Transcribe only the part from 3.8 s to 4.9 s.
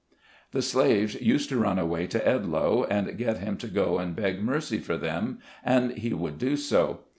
and beg mercy